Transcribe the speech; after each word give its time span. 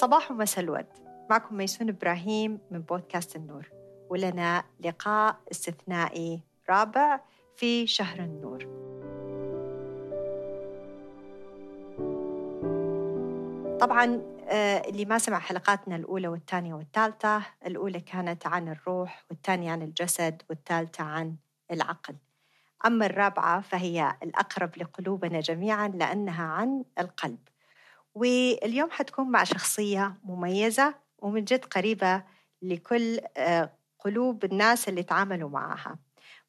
صباح 0.00 0.30
ومساء 0.30 0.64
الورد. 0.64 0.86
معكم 1.30 1.56
ميسون 1.56 1.88
إبراهيم 1.88 2.58
من 2.70 2.80
بودكاست 2.82 3.36
النور. 3.36 3.70
ولنا 4.10 4.64
لقاء 4.84 5.36
استثنائي 5.50 6.40
رابع 6.70 7.20
في 7.56 7.86
شهر 7.86 8.18
النور. 8.18 8.58
طبعا 13.80 14.22
آه، 14.48 14.88
اللي 14.88 15.04
ما 15.04 15.18
سمع 15.18 15.38
حلقاتنا 15.38 15.96
الأولى 15.96 16.28
والثانية 16.28 16.74
والثالثة 16.74 17.42
الأولى 17.66 18.00
كانت 18.00 18.46
عن 18.46 18.68
الروح 18.68 19.24
والثانية 19.30 19.72
عن 19.72 19.82
الجسد 19.82 20.42
والثالثة 20.50 21.04
عن 21.04 21.36
العقل. 21.70 22.14
أما 22.86 23.06
الرابعة 23.06 23.60
فهي 23.60 24.16
الأقرب 24.22 24.70
لقلوبنا 24.76 25.40
جميعا 25.40 25.88
لأنها 25.88 26.44
عن 26.44 26.84
القلب. 26.98 27.38
واليوم 28.14 28.90
حتكون 28.90 29.30
مع 29.30 29.44
شخصية 29.44 30.14
مميزة 30.24 30.94
ومن 31.18 31.44
جد 31.44 31.64
قريبة 31.64 32.24
لكل 32.62 33.20
آه، 33.36 33.72
قلوب 33.98 34.44
الناس 34.44 34.88
اللي 34.88 35.02
تعاملوا 35.02 35.50
معها. 35.50 35.98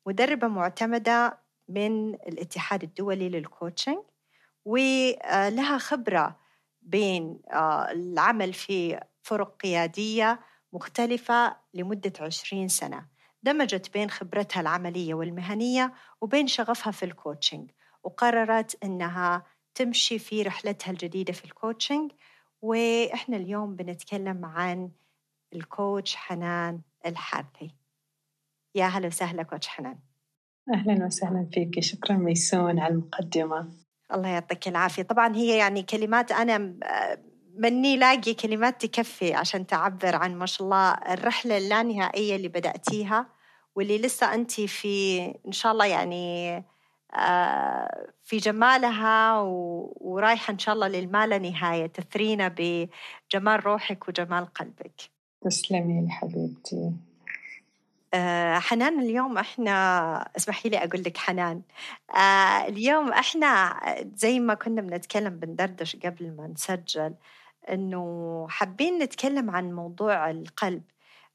مدربة 0.05 0.47
معتمدة 0.47 1.37
من 1.70 2.13
الاتحاد 2.13 2.84
الدولي 2.84 3.29
لل 3.29 3.43
coaching 3.43 3.97
ولها 4.65 5.77
خبرة 5.77 6.39
بين 6.81 7.39
آه، 7.51 7.91
العمل 7.91 8.53
في 8.53 8.99
فرق 9.21 9.55
قيادية 9.62 10.39
مختلفة 10.73 11.55
لمدة 11.73 12.13
عشرين 12.20 12.67
سنة. 12.67 13.05
دمجت 13.43 13.93
بين 13.93 14.09
خبرتها 14.09 14.62
العملية 14.62 15.13
والمهنية 15.13 15.93
وبين 16.21 16.48
شغفها 16.48 16.91
في 16.91 17.05
ال 17.05 17.13
coaching 17.13 17.71
وقررت 18.03 18.84
أنها 18.84 19.43
تمشي 19.75 20.19
في 20.19 20.41
رحلتها 20.41 20.91
الجديدة 20.91 21.33
في 21.33 21.45
ال 21.45 21.53
coaching 21.53 22.12
وإحنا 22.61 23.37
اليوم 23.37 23.75
بنتكلم 23.75 24.45
عن 24.45 24.91
ال 25.54 25.64
coach 25.64 26.15
حنان 26.15 26.81
الحارثي 27.05 27.75
يا 28.75 28.85
هلا 28.85 29.07
وسهلا 29.07 29.43
coach 29.43 29.67
حنان. 29.67 29.99
أهلا 30.73 31.05
وسهلا 31.05 31.49
فيك 31.53 31.79
شكرا 31.79 32.17
ميسون 32.17 32.79
على 32.79 32.93
المقدمة. 32.93 33.71
الله 34.13 34.27
يعطيك 34.29 34.67
العافية. 34.67 35.03
طبعا 35.03 35.35
هي 35.35 35.57
يعني 35.57 35.83
كلمات 35.83 36.31
أنا 36.31 36.57
مني 37.55 37.97
لاقي 37.97 38.33
كلمات 38.33 38.85
تكفي 38.85 39.33
عشان 39.33 39.67
تعبر 39.67 40.15
عن 40.15 40.35
ما 40.35 40.45
شاء 40.45 40.65
الله 40.65 40.91
الرحلة 40.91 41.57
اللانهائية 41.57 42.35
اللي 42.35 42.47
بدأتيها 42.47 43.29
واللي 43.75 43.97
لسه 43.97 44.33
أنت 44.33 44.51
في 44.61 45.21
إن 45.47 45.51
شاء 45.51 45.71
الله 45.71 45.85
يعني 45.85 46.49
آه، 46.57 46.65
في 48.23 48.37
جمالها 48.37 49.41
ورايحة 49.95 50.54
إن 50.54 50.59
شاء 50.59 50.76
الله 50.76 50.87
للما 50.87 51.27
لا 51.27 51.37
نهاية. 51.37 51.87
تثرينا 51.87 52.55
بجمال 52.57 53.65
روحك 53.65 54.07
وجمال 54.07 54.45
قلبك. 54.45 55.01
تسلمي 55.41 56.01
لي 56.01 56.09
حبيبتي. 56.09 56.91
آه، 58.13 58.59
حنان 58.59 58.99
اليوم 58.99 59.37
إحنا 59.37 60.29
اسمحي 60.37 60.70
لي 60.70 60.77
أقول 60.77 61.04
لك 61.04 61.17
حنان. 61.17 61.62
آه، 62.15 62.67
اليوم 62.67 63.13
إحنا 63.13 63.79
زي 64.16 64.39
ما 64.39 64.53
كنا 64.53 64.81
بنتكلم 64.81 65.39
بندردش 65.39 65.95
قبل 65.95 66.35
ما 66.38 66.47
نسجل 66.47 67.13
إنه 67.69 68.47
حابين 68.50 69.03
نتكلم 69.03 69.50
عن 69.50 69.73
موضوع 69.73 70.29
القلب. 70.29 70.84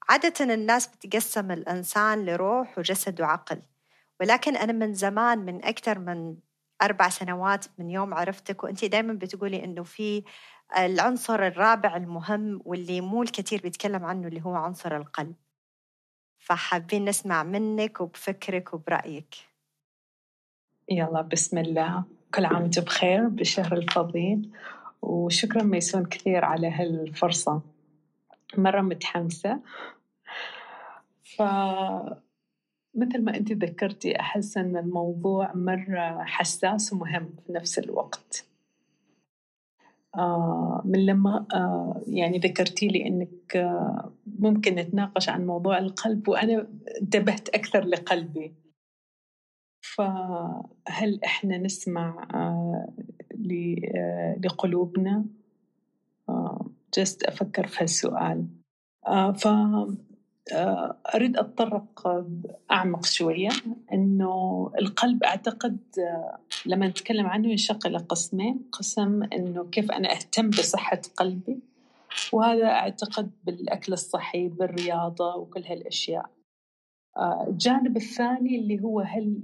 عادة 0.08 0.54
الناس 0.54 0.86
بتقسم 0.86 1.50
الإنسان 1.50 2.24
لروح 2.27 2.78
وجسد 2.78 3.20
وعقل. 3.20 3.62
ولكن 4.20 4.56
أنا 4.56 4.72
من 4.72 4.95
زمان 4.95 5.39
من 5.39 5.64
أكثر 5.64 5.98
من 5.98 6.36
أربع 6.83 7.09
سنوات 7.09 7.67
من 7.78 7.91
يوم 7.91 8.14
عرفتك 8.14 8.64
وأنت 8.64 8.84
دائما 8.84 9.12
بتقولي 9.12 9.64
إنه 9.64 9.83
في 9.83 10.25
العنصر 10.78 11.47
الرابع 11.47 11.97
المهم 11.97 12.60
واللي 12.65 13.00
مو 13.00 13.22
الكثير 13.22 13.60
بيتكلم 13.62 14.05
عنه 14.05 14.28
اللي 14.28 14.44
هو 14.44 14.55
عنصر 14.55 14.97
القلب. 14.97 15.34
فحابين 16.38 17.05
نسمع 17.05 17.43
منك 17.43 18.00
وبفكرك 18.00 18.75
وبرأيك. 18.75 19.34
يلا 20.91 21.22
بسم 21.22 21.59
الله. 21.59 22.05
كل 22.34 22.44
عام 22.44 22.62
وأنتم 22.62 22.82
بخير 22.82 23.28
بالشهر 23.28 23.72
الفضيل. 23.72 24.50
وشكرا 25.03 25.62
ميسون 25.62 26.06
كثير 26.06 26.44
على 26.44 26.71
هالفرصة. 26.71 27.62
مرة 28.56 28.81
متحمسة. 28.81 29.60
ف 31.25 31.43
مثل 32.96 33.22
ما 33.24 33.36
أنت 33.36 33.52
ذكرتي 33.52 34.20
أحس 34.20 34.56
أن 34.56 34.76
الموضوع 34.76 35.54
مرة 35.54 36.24
حساس 36.24 36.92
ومهم 36.92 37.30
في 37.46 37.52
نفس 37.52 37.78
الوقت. 37.78 38.46
آه 40.14 40.82
من 40.84 41.06
لما 41.06 41.46
آه 41.54 42.02
يعني 42.08 42.38
ذكرتي 42.38 42.88
لي 42.88 43.06
أنك 43.06 43.56
آه 43.56 44.12
ممكن 44.38 44.74
نتناقش 44.74 45.28
عن 45.28 45.46
موضوع 45.46 45.78
القلب 45.78 46.28
وأنا 46.28 46.68
انتبهت 47.02 47.48
أكثر 47.48 47.84
لقلبي. 47.84 48.54
فهل 49.80 51.20
إحنا 51.24 51.58
نسمع 51.58 52.28
لقلوبنا؟ 54.44 55.24
جست 56.98 57.22
أفكر 57.22 57.66
في 57.66 57.82
هالسؤال. 57.84 58.46
ف 59.34 59.48
أريد 61.14 61.36
أتطرق 61.36 62.24
أعمق 62.70 63.04
شوية 63.04 63.48
إنه 63.92 64.70
القلب 64.78 65.22
أعتقد 65.22 65.78
لما 66.66 66.88
نتكلم 66.88 67.26
عنه 67.26 67.48
ينشق 67.48 67.86
إلى 67.86 67.98
قسمين 67.98 68.68
قسم 68.72 69.22
إنه 69.22 69.64
كيف 69.64 69.90
أنا 69.90 70.12
أهتم 70.12 70.50
بصحة 70.50 71.00
قلبي 71.16 71.60
وهذا 72.32 72.66
أعتقد 72.66 73.30
بالأكل 73.44 73.92
الصحي 73.92 74.48
بالرياضة 74.48 75.36
وكل 75.36 75.62
هالأشياء. 75.62 76.30
الجانب 77.48 77.96
الثاني 77.96 78.56
اللي 78.58 78.82
هو 78.82 79.00
هل 79.00 79.42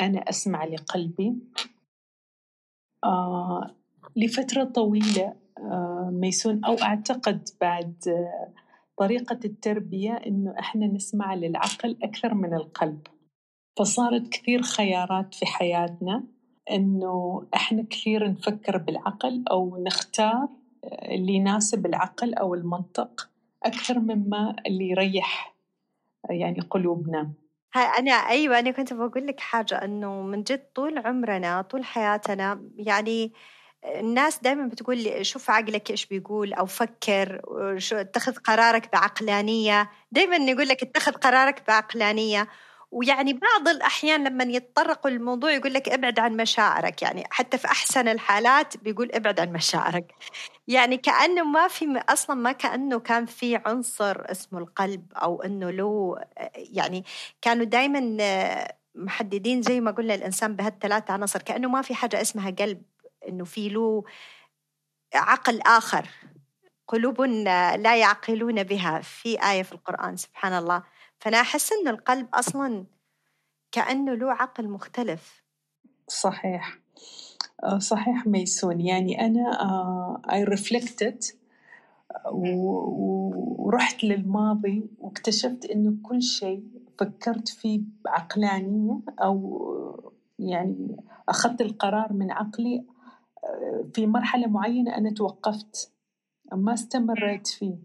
أنا 0.00 0.18
أسمع 0.18 0.64
لقلبي؟ 0.64 1.34
لفترة 4.16 4.64
طويلة 4.64 5.34
ميسون 6.10 6.64
أو 6.64 6.74
أعتقد 6.74 7.48
بعد 7.60 7.94
طريقة 9.00 9.38
التربية 9.44 10.12
إنه 10.12 10.54
إحنا 10.58 10.86
نسمع 10.86 11.34
للعقل 11.34 11.96
أكثر 12.02 12.34
من 12.34 12.54
القلب. 12.54 13.06
فصارت 13.78 14.28
كثير 14.28 14.62
خيارات 14.62 15.34
في 15.34 15.46
حياتنا 15.46 16.24
إنه 16.70 17.46
إحنا 17.54 17.82
كثير 17.90 18.30
نفكر 18.30 18.78
بالعقل 18.78 19.44
أو 19.50 19.82
نختار 19.86 20.48
اللي 20.84 21.32
يناسب 21.32 21.86
العقل 21.86 22.34
أو 22.34 22.54
المنطق 22.54 23.30
أكثر 23.64 23.98
مما 23.98 24.56
اللي 24.66 24.88
يريح 24.88 25.54
يعني 26.30 26.60
قلوبنا. 26.60 27.32
أنا 27.76 28.12
أيوة 28.12 28.58
أنا 28.58 28.70
كنت 28.70 28.92
بقول 28.92 29.26
لك 29.26 29.40
حاجة 29.40 29.84
إنه 29.84 30.22
من 30.22 30.42
جد 30.42 30.62
طول 30.74 30.98
عمرنا 30.98 31.62
طول 31.62 31.84
حياتنا 31.84 32.70
يعني 32.76 33.32
الناس 33.84 34.38
دائما 34.38 34.66
بتقول 34.66 34.98
لي 34.98 35.24
شوف 35.24 35.50
عقلك 35.50 35.90
إيش 35.90 36.06
بيقول 36.06 36.52
أو 36.52 36.66
فكر 36.66 37.40
شو 37.78 37.96
اتخذ 37.96 38.34
قرارك 38.34 38.92
بعقلانية. 38.92 39.90
دائما 40.12 40.36
يقول 40.36 40.68
لك 40.68 40.82
اتخذ 40.82 41.12
قرارك 41.12 41.62
بعقلانية. 41.68 42.48
ويعني 42.90 43.32
بعض 43.32 43.68
الأحيان 43.68 44.24
لما 44.24 44.44
يتطرقوا 44.44 45.10
للموضوع 45.10 45.50
يقول 45.50 45.74
لك 45.74 45.88
ابعد 45.88 46.18
عن 46.18 46.36
مشاعرك. 46.36 47.02
يعني 47.02 47.24
حتى 47.30 47.58
في 47.58 47.66
أحسن 47.66 48.08
الحالات 48.08 48.76
بيقول 48.76 49.10
ابعد 49.12 49.40
عن 49.40 49.52
مشاعرك. 49.52 50.14
يعني 50.68 50.96
كأنه 50.96 51.44
ما 51.44 51.68
في 51.68 52.02
أصلا 52.08 52.36
ما 52.36 52.52
كأنه 52.52 52.98
كان 52.98 53.26
في 53.26 53.56
عنصر 53.66 54.30
اسمه 54.30 54.58
القلب 54.58 55.12
أو 55.16 55.42
أنه 55.42 55.70
له 55.70 56.16
يعني 56.56 57.04
كانوا 57.42 57.64
دائما 57.64 58.16
محددين 58.94 59.62
زي 59.62 59.80
ما 59.80 59.90
قلنا 59.90 60.14
الإنسان 60.14 60.56
بهالثلاث 60.56 61.10
عناصر 61.10 61.42
كأنه 61.42 61.68
ما 61.68 61.82
في 61.82 61.94
حاجة 61.94 62.20
اسمها 62.20 62.50
قلب. 62.50 62.82
إنه 63.30 63.44
في 63.44 63.68
له 63.68 64.04
عقل 65.14 65.60
آخر 65.60 66.08
قلوب 66.88 67.20
لا 67.76 67.96
يعقلون 67.96 68.62
بها 68.62 69.00
في 69.00 69.50
آية 69.50 69.62
في 69.62 69.72
القرآن 69.72 70.16
سبحان 70.16 70.52
الله. 70.52 70.82
فأنا 71.18 71.40
أحس 71.40 71.72
ان 71.72 71.88
القلب 71.88 72.28
أصلا 72.34 72.86
كأنه 73.72 74.14
له 74.14 74.32
عقل 74.32 74.68
مختلف. 74.68 75.42
صحيح. 76.08 76.78
آه، 77.64 77.78
صحيح 77.78 78.26
ميسون. 78.26 78.80
يعني 78.80 79.26
أنا 79.26 79.50
اي 80.32 80.42
آه، 80.42 80.44
ريفلكتد 80.44 81.24
ورحت 82.32 84.04
للماضي 84.04 84.86
واكتشفت 84.98 85.64
إنه 85.64 85.94
كل 86.02 86.22
شيء 86.22 86.64
فكرت 86.98 87.48
فيه 87.48 87.80
بعقلانية 88.04 89.00
أو 89.18 90.10
يعني 90.38 90.96
أخذت 91.28 91.60
القرار 91.60 92.12
من 92.12 92.30
عقلي 92.30 92.84
في 93.94 94.06
مرحلة 94.06 94.46
معينة 94.46 94.96
أنا 94.96 95.10
توقفت 95.10 95.92
ما 96.52 96.74
استمريت 96.74 97.46
فيه. 97.46 97.76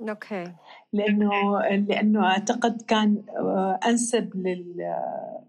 أوكي. 0.00 0.52
لأنه 0.92 1.60
لأنه 1.76 2.26
أعتقد 2.26 2.82
كان 2.82 3.22
آه، 3.28 3.80
أنسب 3.86 4.36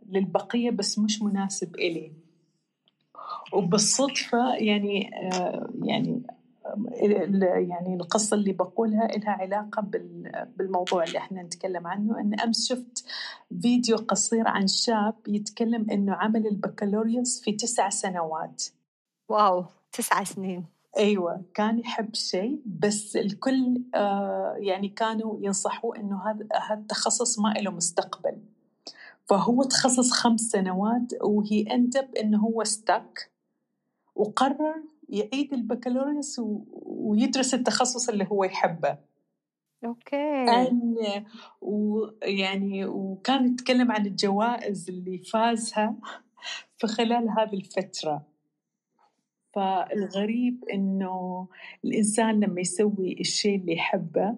للبقية 0.09 0.71
بس 0.71 1.00
مش 1.00 1.21
مناسب 1.21 1.75
إلي. 1.75 2.12
وبالصدفة 3.53 4.56
يعني 4.56 5.12
آه، 5.15 5.69
يعني 5.83 6.21
يعني 7.69 7.95
القصة 7.95 8.35
اللي 8.35 8.53
بقولها 8.53 9.07
لها 9.07 9.31
علاقة 9.31 9.81
بالموضوع 10.57 11.03
اللي 11.03 11.18
إحنا 11.18 11.44
نتكلم 11.44 11.88
عنه. 11.88 12.19
أن 12.19 12.39
أمس 12.39 12.68
شفت 12.68 13.06
فيديو 13.61 13.97
قصير 13.97 14.47
عن 14.47 14.68
شاب 14.68 15.15
يتكلم 15.27 15.88
أنه 15.91 16.13
عمل 16.13 16.47
البكالوريوس 16.47 17.41
في 17.41 17.51
تسع 17.51 17.89
سنوات. 17.89 18.63
واو 19.30 19.66
تسع 19.92 20.24
سنين. 20.24 20.66
أيوه 20.98 21.42
كان 21.54 21.80
يحب 21.80 22.16
شيء 22.16 22.62
بس 22.66 23.16
الكل 23.16 23.83
آه 23.95 24.56
يعني 24.57 24.89
كانوا 24.89 25.38
ينصحوه 25.42 25.98
إنه 25.98 26.30
هذا 26.30 26.48
هذا 26.69 26.80
التخصص 26.80 27.39
ما 27.39 27.50
له 27.50 27.72
مستقبل. 27.72 28.38
فهو 29.25 29.63
تخصص 29.63 30.12
خمس 30.12 30.42
سنوات 30.42 31.13
وهي 31.22 31.62
اندب 31.62 32.16
إنه 32.16 32.39
هو 32.39 32.63
ستك 32.63 33.31
وقرر 34.16 34.83
يعيد 35.10 35.54
البكالوريوس 35.54 36.42
ويدرس 36.86 37.54
التخصص 37.54 38.10
اللي 38.10 38.28
هو 38.31 38.44
يحبه. 38.44 38.98
أوكي. 39.86 40.45
ويعني 41.62 42.86
وكان 42.86 43.54
يتكلم 43.54 43.92
عن 43.92 44.06
الجوائز 44.06 44.89
اللي 44.89 45.18
فازها 45.18 45.95
في 46.78 46.88
خلال 46.88 47.30
هذه 47.30 47.54
الفترة. 47.54 48.34
فالغريب 49.56 50.66
إنه 50.74 51.48
الإنسان 51.86 52.40
لما 52.40 52.62
يسوي 52.62 53.18
الشيء 53.19 53.56
اللي 53.56 53.74
يحبه 53.74 54.36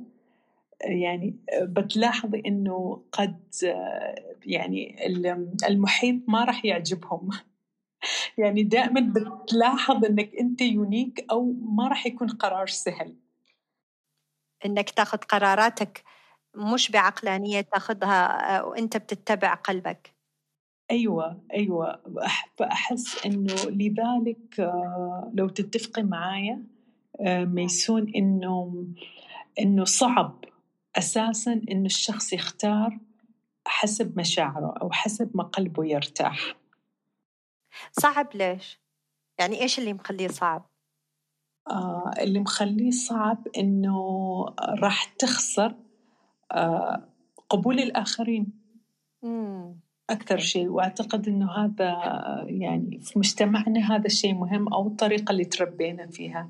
يعني 0.82 1.36
بتلاحظي 1.62 2.44
إنه 2.46 3.04
قد 3.12 3.40
يعني 4.46 5.08
المحيط 5.70 6.16
ما 6.28 6.44
راح 6.44 6.66
يعجبهم. 6.66 7.30
يعني 8.38 8.64
دائما 8.64 9.14
بتلاحظ 9.14 10.06
إنك 10.06 10.36
أنت 10.36 10.62
يونيك 10.62 11.26
أو 11.32 11.54
ما 11.62 11.88
راح 11.88 12.06
يكون 12.06 12.28
قرار 12.28 12.68
سهل. 12.68 13.16
إنك 14.66 14.90
تاخذ 14.90 15.18
قراراتك 15.18 16.04
مش 16.56 16.92
بعقلانية 16.92 17.62
تاخذها 17.62 18.62
وأنت 18.62 18.98
بتتبع 18.98 19.54
قلبك. 19.54 20.17
أيوة 20.92 21.42
أيوة 21.54 22.02
فأحس 22.58 23.26
إنه 23.26 23.56
لذلك 23.66 24.60
آه، 24.60 25.32
لو 25.34 25.50
تتفقي 25.50 26.04
معايا 26.04 26.64
آه، 27.22 27.44
ميسون 27.46 28.12
إنه 28.16 28.86
إنه 29.60 29.86
صعب 29.86 30.46
أساسا 30.96 31.62
إنه 31.72 31.86
الشخص 31.86 32.34
يختار 32.34 33.00
حسب 33.66 34.20
مشاعره 34.20 34.74
أو 34.82 34.92
حسب 34.92 35.32
ما 35.38 35.44
قلبه 35.44 35.86
يرتاح 35.86 36.56
صعب 37.92 38.36
ليش؟ 38.36 38.82
يعني 39.40 39.62
إيش 39.62 39.80
اللي 39.80 39.94
مخليه 39.94 40.28
صعب؟ 40.28 40.70
آه 41.70 42.12
اللي 42.20 42.40
مخليه 42.40 42.92
صعب 42.92 43.48
إنه 43.58 43.96
راح 44.60 45.04
تخسر 45.04 45.76
آه 46.52 47.10
قبول 47.50 47.80
الآخرين. 47.80 48.48
مم. 49.24 49.87
أكثر 50.10 50.38
شيء 50.38 50.68
وأعتقد 50.68 51.28
أنه 51.28 51.52
هذا 51.52 51.96
يعني 52.48 53.00
في 53.00 53.20
مجتمعنا 53.20 53.96
هذا 53.96 54.06
الشيء 54.06 54.34
مهم 54.34 54.74
أو 54.74 54.88
الطريقة 54.88 55.32
اللي 55.32 55.46
تربينا 55.46 56.08
فيها. 56.08 56.50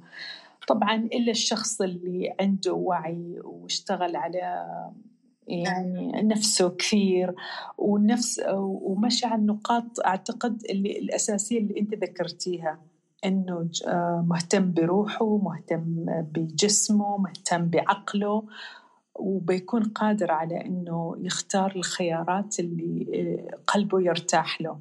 طبعا 0.67 0.95
إلا 0.95 1.31
الشخص 1.31 1.81
اللي 1.81 2.35
عنده 2.39 2.73
وعي 2.73 3.39
واشتغل 3.43 4.15
على 4.15 4.65
يعني 5.47 6.11
نفسه 6.23 6.69
كثير 6.69 7.35
ونفس 7.77 8.41
ومشى 8.57 9.25
على 9.25 9.41
النقاط 9.41 9.99
أعتقد 10.05 10.63
اللي 10.69 10.99
الأساسية 10.99 11.59
اللي 11.59 11.79
أنت 11.79 11.93
ذكرتيها 11.93 12.79
إنه 13.25 13.69
مهتم 14.27 14.73
بروحه 14.73 15.37
مهتم 15.37 16.05
بجسمه 16.31 17.17
مهتم 17.17 17.69
بعقله. 17.69 18.43
وبيكون 19.19 19.83
قادر 19.83 20.31
على 20.31 20.65
إنه 20.65 21.15
يختار 21.19 21.75
الخيارات 21.75 22.59
اللي 22.59 23.07
آه، 23.13 23.57
قلبه 23.67 24.01
يرتاح 24.01 24.61
له. 24.61 24.79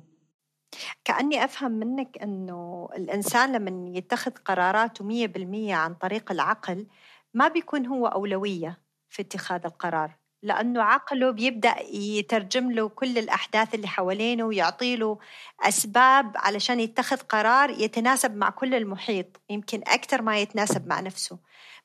كأني 1.04 1.44
أفهم 1.44 1.72
منك 1.72 2.18
أنه 2.22 2.88
الإنسان 2.96 3.52
لما 3.52 3.98
يتخذ 3.98 4.30
قراراته 4.30 5.04
مية 5.04 5.26
بالمية 5.26 5.74
عن 5.74 5.94
طريق 5.94 6.32
العقل 6.32 6.86
ما 7.34 7.48
بيكون 7.48 7.86
هو 7.86 8.06
أولوية 8.06 8.78
في 9.08 9.22
اتخاذ 9.22 9.60
القرار 9.64 10.16
لأنه 10.42 10.82
عقله 10.82 11.30
بيبدأ 11.30 11.74
يترجم 11.92 12.72
له 12.72 12.88
كل 12.88 13.18
الأحداث 13.18 13.74
اللي 13.74 13.88
حوالينه 13.88 14.44
ويعطي 14.44 14.96
له 14.96 15.18
أسباب 15.60 16.32
علشان 16.36 16.80
يتخذ 16.80 17.16
قرار 17.16 17.70
يتناسب 17.70 18.36
مع 18.36 18.50
كل 18.50 18.74
المحيط 18.74 19.40
يمكن 19.50 19.80
أكثر 19.86 20.22
ما 20.22 20.38
يتناسب 20.38 20.86
مع 20.86 21.00
نفسه. 21.00 21.38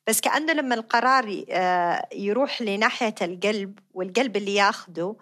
بس 0.07 0.21
كأنه 0.21 0.53
لما 0.53 0.75
القرار 0.75 1.45
آه، 1.49 2.07
يروح 2.13 2.61
لناحية 2.61 3.15
القلب 3.21 3.79
والقلب 3.93 4.37
اللي 4.37 4.55
ياخده 4.55 5.15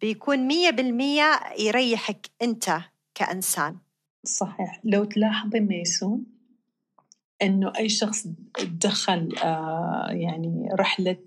بيكون 0.00 0.38
مية 0.38 0.70
بالمية 0.70 1.40
يريحك 1.58 2.30
أنت 2.42 2.76
كإنسان. 3.14 3.76
صحيح. 4.24 4.80
لو 4.84 5.04
تلاحظي 5.04 5.60
ميسون 5.60 6.24
إنه 7.42 7.72
أي 7.78 7.88
شخص 7.88 8.26
دخل 8.64 9.36
آه، 9.44 10.08
يعني 10.10 10.68
رحلة 10.72 11.24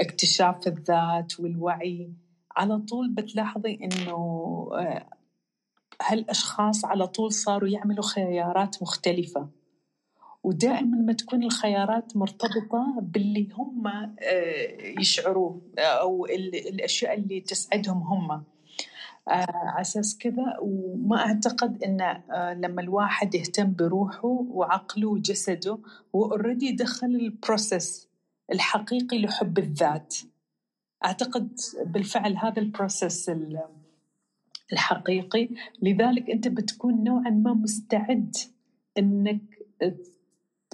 اكتشاف 0.00 0.66
الذات 0.66 1.40
والوعي 1.40 2.10
على 2.56 2.78
طول 2.78 3.08
بتلاحظي 3.08 3.78
إنه 3.82 4.16
آه، 4.72 5.06
هالأشخاص 6.02 6.84
على 6.84 7.06
طول 7.06 7.32
صاروا 7.32 7.68
يعملوا 7.68 8.04
خيارات 8.04 8.82
مختلفة. 8.82 9.48
ودائما 10.42 10.98
ما 10.98 11.12
تكون 11.12 11.42
الخيارات 11.42 12.16
مرتبطة 12.16 12.98
باللي 13.00 13.48
هم 13.52 13.86
آه، 13.86 15.00
يشعروه 15.00 15.60
أو 15.78 16.26
الأشياء 16.26 17.14
اللي 17.14 17.40
تسعدهم 17.40 18.02
هم. 18.02 18.30
آه، 18.30 18.42
على 19.28 19.80
أساس 19.80 20.18
كذا 20.18 20.56
وما 20.60 21.16
أعتقد 21.16 21.82
أن 21.82 22.00
آه، 22.00 22.54
لما 22.54 22.82
الواحد 22.82 23.34
يهتم 23.34 23.72
بروحه 23.72 24.28
وعقله 24.28 25.08
وجسده 25.08 25.78
هو 26.14 26.24
already 26.24 26.72
دخل 26.72 27.06
ال 27.06 27.19
process 27.19 28.08
الحقيقي 28.52 29.18
لحب 29.18 29.58
الذات. 29.58 30.16
أعتقد 31.04 31.60
بالفعل 31.84 32.36
هذا 32.36 32.62
ال 32.62 32.70
process 32.70 33.30
الحقيقي. 34.72 35.48
لذلك 35.82 36.30
أنت 36.30 36.48
بتكون 36.48 37.04
نوعا 37.04 37.30
ما 37.30 37.54
مستعد 37.54 38.36
أنك 38.98 39.40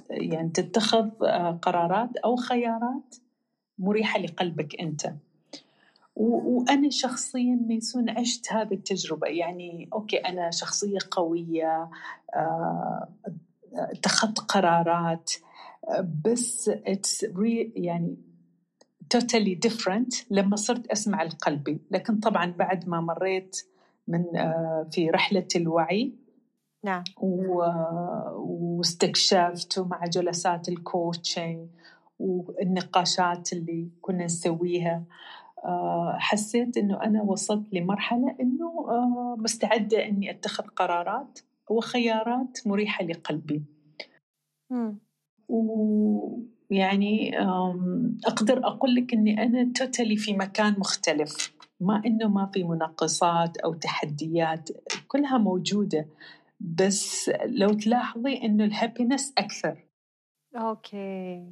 يعني 0.09 0.49
تتخذ 0.49 1.09
آه، 1.23 1.59
قرارات 1.61 2.17
أو 2.17 2.35
خيارات 2.35 3.15
مريحة 3.79 4.19
لقلبك 4.19 4.81
أنت. 4.81 5.13
وأنا 6.15 6.89
شخصيا 6.89 7.59
ميسون 7.67 8.09
عشت 8.09 8.53
هذه 8.53 8.73
التجربة. 8.73 9.27
يعني 9.27 9.89
okay 9.93 10.17
أنا 10.17 10.51
شخصية 10.51 10.97
قوية 11.11 11.89
آه، 12.35 13.07
اتخذت 13.73 14.39
قرارات 14.39 15.31
بس 16.25 16.69
it's 16.69 17.27
يعني 17.75 18.17
totally 19.15 19.69
different 19.69 20.25
لما 20.31 20.55
صرت 20.55 20.87
أسمع 20.87 21.23
لقلبي. 21.23 21.81
لكن 21.91 22.19
طبعا 22.19 22.51
بعد 22.51 22.87
ما 22.89 23.01
مريت 23.01 23.57
من 24.07 24.37
آه، 24.37 24.87
في 24.91 25.09
رحلة 25.09 25.47
الوعي 25.55 26.26
نعم. 26.87 27.03
واستكشفت 28.37 29.79
مع 29.79 30.05
جلسات 30.05 30.69
ال 30.69 30.80
coaching 30.80 31.67
والنقاشات 32.19 33.53
اللي 33.53 33.89
كنا 34.01 34.25
نسويها. 34.25 35.03
آه، 35.65 36.17
حسيت 36.19 36.77
إنه 36.77 37.03
أنا 37.03 37.23
وصلت 37.23 37.73
لمرحلة 37.73 38.35
إنه 38.41 38.85
آه، 38.89 39.35
مستعدة 39.39 40.05
إني 40.05 40.31
أتخذ 40.31 40.63
قرارات 40.63 41.39
وخيارات 41.69 42.59
مريحة 42.65 43.05
لقلبي. 43.05 43.63
ويعني 45.49 47.39
أقدر 48.27 48.67
أقول 48.67 48.95
لك 48.95 49.13
إني 49.13 49.43
أنا 49.43 49.71
توتالي 49.75 50.17
في 50.17 50.33
مكان 50.33 50.75
مختلف. 50.77 51.57
ما 51.79 52.01
إنه 52.05 52.27
ما 52.27 52.49
في 52.53 52.63
منقصات 52.63 53.57
أو 53.57 53.73
تحديات 53.73 54.69
كلها 55.07 55.37
موجودة. 55.37 56.05
بس 56.59 57.31
لو 57.45 57.73
تلاحظي 57.73 58.37
إنه 58.43 58.63
الهابينس 58.63 59.33
أكثر. 59.37 59.83
okay 60.55 61.43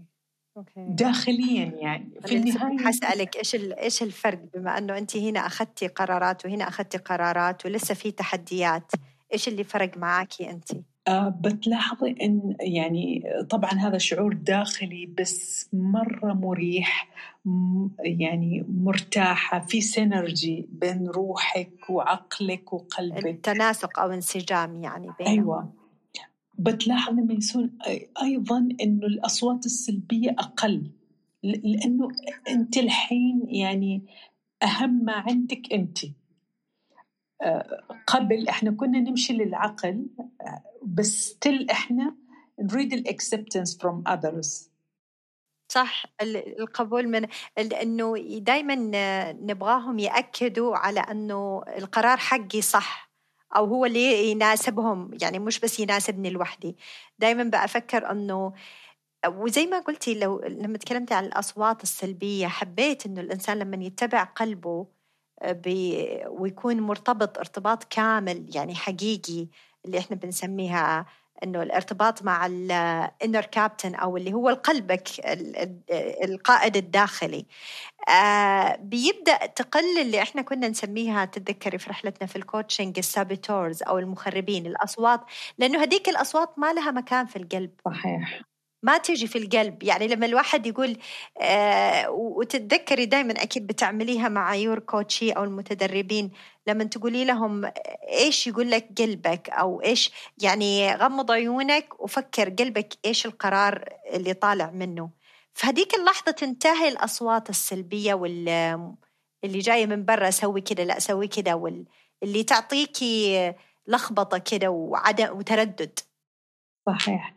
okay. 0.58 0.86
داخليا 0.90 1.66
يعني 1.66 2.22
في 2.26 2.36
النهاية 2.38 2.78
حسألك 2.88 3.36
إيش 3.36 3.56
إيش 3.56 4.04
الفرق؟ 4.04 4.40
بما 4.54 4.78
إنه 4.78 4.98
انت 4.98 5.18
هنا 5.18 5.40
اخذتي 5.40 5.88
قرارات 5.88 6.46
وهنا 6.46 6.68
اخذتي 6.68 6.98
قرارات 6.98 7.66
ولسه 7.66 7.94
في 7.94 8.12
تحديات 8.12 8.92
إيش 9.34 9.48
اللي 9.48 9.64
فرق 9.64 9.98
معاكي 9.98 10.50
انت؟ 10.50 10.72
آه 11.08 11.30
بتلاحظي 11.30 12.16
إن 12.22 12.56
يعني 12.60 13.24
طبعا 13.50 13.72
هذا 13.72 13.98
شعور 13.98 14.34
داخلي 14.34 15.06
بس 15.06 15.70
مرة 15.74 16.34
مريح 16.34 17.10
يعني 18.00 18.66
مرتاحة 18.70 19.60
في 19.60 19.82
synergy 19.82 20.68
بين 20.72 21.08
روحك 21.08 21.90
وعقلك 21.90 22.74
وقلبك. 22.74 23.26
التناسق 23.26 24.00
أو 24.00 24.12
انسجام 24.12 24.84
يعني 24.84 25.08
بينهم. 25.20 25.34
أيوه. 25.34 25.74
بتلاحظ 26.60 27.14
لما 27.14 27.34
يصير 27.34 27.70
أيضا 28.22 28.70
إنه 28.82 29.08
الأصوات 29.08 29.66
السلبية 29.66 30.36
أقل 30.40 30.92
لأنه 31.44 32.08
أنت 32.50 32.78
الحين 32.78 33.42
يعني 33.48 34.02
أهم 34.64 35.06
ما 35.06 35.14
عندك 35.14 35.74
آه، 35.74 36.14
قبل 38.08 38.48
إحنا 38.48 38.72
كنا 38.72 39.00
نمشي 39.00 39.34
للعقل 39.34 40.08
بس 40.84 41.38
still 41.38 41.70
إحنا 41.70 42.16
نريد 42.60 42.94
ال 42.94 43.01
acceptance 43.01 43.78
from 43.78 44.04
others 44.08 44.72
صح 45.72 46.06
القبول 46.60 47.08
من 47.08 47.28
إنه 47.58 48.18
دائما 48.40 48.76
نبغاهم 49.32 50.00
يأكدوا 50.00 50.78
على 50.78 51.00
إنه 51.00 51.64
القرار 51.78 52.18
حقي 52.18 52.62
صح 52.62 53.12
أو 53.56 53.66
هو 53.66 53.86
اللي 53.86 54.32
يناسبهم 54.32 55.12
يعني 55.22 55.40
مش 55.40 55.60
بس 55.60 55.80
يناسبني 55.80 56.30
لوحدي. 56.30 56.78
دائما 57.20 57.44
بفكر 57.44 58.12
إنه 58.12 58.54
وزي 59.28 59.66
ما 59.68 59.80
قلتي 59.80 60.20
لو 60.20 60.40
لما 60.42 60.78
تكلمتي 60.78 61.14
عن 61.14 61.26
الأصوات 61.26 61.84
السلبية 61.84 62.48
حبيت 62.48 63.06
إنه 63.06 63.22
الإنسان 63.22 63.60
لما 63.60 63.86
يتبع 63.86 64.24
قلبه 64.24 64.88
ويكون 66.28 66.82
مرتبط 66.82 67.38
ارتباط 67.38 67.84
كامل 67.84 68.56
يعني 68.56 68.76
حقيقي 68.76 69.48
اللي 69.86 70.00
إحنا 70.00 70.16
بنسميها 70.16 71.06
إنه 71.44 71.64
الارتباط 71.64 72.24
مع 72.24 72.46
ال 72.46 72.63
inner 72.63 73.46
captain 73.46 73.96
أو 73.96 74.18
اللي 74.18 74.34
هو 74.34 74.50
قلبك 74.50 75.08
القائد 76.24 76.78
الداخلي. 76.78 77.46
آه 78.10 78.76
بيبدأ 78.76 79.46
تقل 79.46 80.02
اللي 80.02 80.22
إحنا 80.22 80.42
كنا 80.42 80.68
نسميها 80.68 81.26
تتذكري 81.26 81.78
في 81.78 81.90
رحلتنا 81.90 82.28
في 82.28 82.36
ال 82.36 82.43
coaching 82.43 82.98
ال 82.98 83.07
saboteurs 83.07 83.84
أو 83.84 84.00
المخربين 84.00 84.66
الأصوات 84.68 85.22
لأنه 85.58 85.84
هذيك 85.84 86.10
الأصوات 86.10 86.60
ما 86.60 86.74
لها 86.74 86.92
مكان 86.92 87.26
في 87.26 87.36
القلب. 87.36 87.72
صحيح. 87.86 88.42
ما 88.84 88.98
تجي 88.98 89.28
في 89.28 89.38
القلب. 89.38 89.84
يعني 89.84 90.08
لما 90.08 90.26
الواحد 90.26 90.68
يقول 90.68 90.98
آه 91.42 92.10
وتتذكري 92.10 93.06
دائما 93.06 93.34
أكيد 93.44 93.68
بتعمليها 93.68 94.30
مع 94.30 94.56
يور 94.56 94.80
كوتشي 94.80 95.32
أو 95.32 95.44
المتدربين 95.44 96.32
لما 96.68 96.84
تقولي 96.84 97.26
لهم 97.26 97.72
إيش 98.10 98.48
يقول 98.48 98.72
لك 98.72 98.88
قلبك؟ 98.98 99.50
أو 99.50 99.82
إيش 99.82 100.12
يعني 100.42 100.96
غمض 100.96 101.32
عيونك 101.32 102.00
وفكر 102.00 102.50
قلبك 102.50 102.94
إيش 103.06 103.26
القرار 103.26 103.90
اللي 104.14 104.34
طالع 104.34 104.72
منه. 104.72 105.10
فهديك 105.54 105.96
اللحظة 105.96 106.32
تنتهي 106.32 106.88
الأصوات 106.90 107.50
السلبية 107.50 108.14
وال 108.14 108.50
اللي 109.44 109.60
جاية 109.60 109.86
من 109.86 110.06
برا 110.06 110.30
سوي 110.30 110.62
كده 110.62 110.84
لا 110.84 111.00
سوي 111.00 111.28
كده 111.28 111.56
واللي 111.56 112.44
تعطيكي 112.48 113.54
لخبطة 113.88 114.38
كده 114.38 114.70
وعدم 114.70 115.38
وتردد. 115.38 116.00
صحيح. 116.88 117.34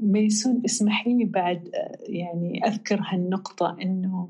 ميسون 0.00 0.62
اسمحي 0.64 1.14
لي 1.14 1.24
بعد 1.24 1.70
يعني 2.08 2.66
أذكر 2.66 3.00
هالنقطة 3.02 3.76
إنه 3.82 4.28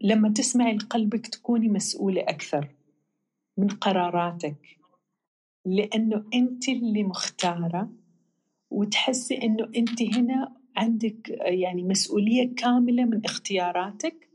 لما 0.00 0.28
تسمعي 0.28 0.76
لقلبك 0.76 1.26
تكوني 1.26 1.68
مسؤولة 1.68 2.22
أكثر 2.22 2.68
من 3.56 3.68
قراراتك 3.68 4.78
لأنه 5.66 6.24
أنت 6.34 6.68
اللي 6.68 7.02
مختارة 7.02 7.90
وتحسي 8.70 9.42
إنه 9.42 9.68
أنت 9.76 10.02
هنا 10.02 10.56
عندك 10.76 11.28
يعني 11.44 11.82
مسؤولية 11.82 12.54
كاملة 12.54 13.04
من 13.04 13.24
اختياراتك 13.24 14.28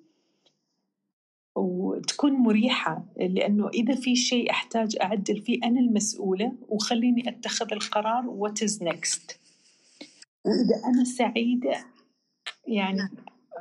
وتكون 1.56 2.32
مريحة 2.32 3.06
لأنه 3.18 3.70
إذا 3.70 3.96
في 3.96 4.16
شيء 4.16 4.52
أحتاج 4.52 4.98
أعدل 5.02 5.42
فيه 5.42 5.60
أنا 5.64 5.80
المسؤولة 5.80 6.54
وخليني 6.70 7.30
أتخذ 7.30 7.74
القرار 7.74 8.24
what 8.40 8.68
is 8.68 8.82
next. 8.82 9.47
وإذا 10.48 10.86
أنا 10.86 11.04
سعيدة. 11.04 11.77
يعني 12.68 13.01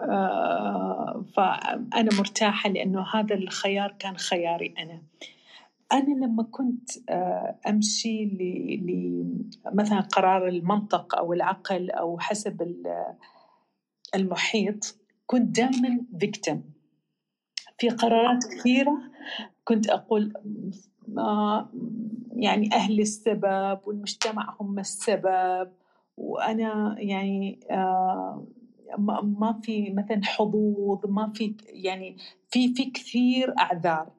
آه 0.00 1.24
فأنا 1.36 2.18
مرتاحة 2.18 2.70
لأنه 2.70 3.04
هذا 3.14 3.34
الخيار 3.34 3.96
كان 3.98 4.16
خياري 4.16 4.74
أنا. 4.78 5.02
أنا 5.92 6.24
لما 6.24 6.42
كنت 6.42 6.90
آه 7.08 7.58
أمشي 7.68 8.24
ل 8.24 9.26
مثلا 9.74 10.00
قرار 10.00 10.48
المنطق 10.48 11.16
أو 11.16 11.32
العقل 11.32 11.90
أو 11.90 12.18
حسب 12.18 12.74
المحيط 14.14 14.96
كنت 15.26 15.56
دائما 15.56 16.00
فيكتم 16.20 16.62
في 17.78 17.88
قرارات 17.88 18.44
كثيرة 18.44 18.98
كنت 19.64 19.88
أقول 19.88 20.32
ما 21.08 21.68
يعني 22.32 22.70
أهل 22.74 23.00
السبب 23.00 23.80
والمجتمع 23.86 24.56
هم 24.60 24.78
السبب. 24.78 25.72
وأنا 26.16 26.96
يعني 26.98 27.60
آه، 27.70 28.46
ما 29.22 29.60
في 29.62 29.90
مثلا 29.90 30.20
حظوظ 30.24 31.06
ما 31.08 31.32
في 31.34 31.54
يعني 31.66 32.16
في 32.50 32.74
في 32.74 32.84
كثير 32.90 33.54
أعذار. 33.58 34.12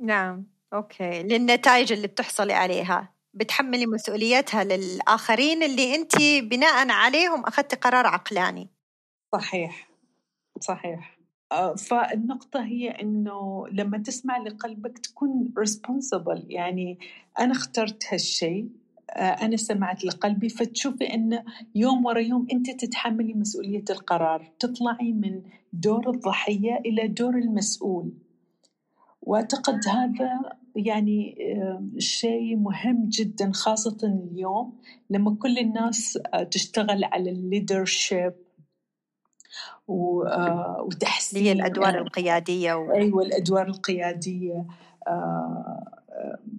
نعم 0.00 0.46
أوكي. 0.72 1.22
للنتائج 1.22 1.92
اللي 1.92 2.06
بتحصلي 2.06 2.52
عليها. 2.52 3.12
بتحملي 3.34 3.86
مسؤوليتها 3.86 4.64
للآخرين 4.64 5.62
اللي 5.62 5.94
انت 5.94 6.16
بناء 6.42 6.90
عليهم 6.90 7.44
اخذتي 7.44 7.76
قرار 7.76 8.06
عقلاني. 8.06 8.68
صحيح. 9.32 9.88
صحيح. 10.60 11.18
آه، 11.52 11.74
فالنقطة 11.74 12.64
هي 12.64 12.90
إنه 12.90 13.66
لما 13.72 13.98
تسمع 13.98 14.38
لقلبك 14.38 14.98
تكون 14.98 15.54
responsible. 15.60 16.44
يعني 16.48 16.98
أنا 17.38 17.52
اخترت 17.52 18.04
هالشيء. 18.12 18.68
آه، 19.12 19.44
أنا 19.44 19.56
سمعت 19.56 20.04
لقلبي 20.04 20.48
فتشوفي 20.48 21.14
أن 21.14 21.44
يوم 21.74 22.06
ورا 22.06 22.20
يوم 22.20 22.46
أنت 22.52 22.70
تتحملي 22.70 23.34
مسؤولية 23.34 23.84
القرار 23.90 24.52
تطلعي 24.58 25.12
من 25.12 25.42
دور 25.72 26.10
الضحية 26.10 26.76
إلى 26.86 27.08
دور 27.08 27.34
المسؤول. 27.34 28.12
وأعتقد 29.22 29.80
هذا 29.88 30.40
يعني 30.76 31.36
آه، 31.56 31.82
شيء 31.98 32.56
مهم 32.56 33.08
جدا 33.08 33.52
خاصة 33.52 33.98
اليوم 34.02 34.78
لما 35.10 35.36
كل 35.42 35.58
الناس 35.58 36.18
آه، 36.34 36.42
تشتغل 36.42 37.04
على 37.04 37.30
ال 37.30 37.39
leadership 37.39 38.32
وتحسين 39.88 41.42
هي 41.42 41.52
الأدوار 41.52 41.98
القيادية 41.98 42.74
و... 42.74 42.92
أيوة 42.92 43.22
الأدوار 43.22 43.66
القيادية 43.68 44.66